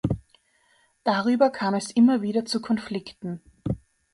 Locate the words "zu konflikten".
2.43-3.39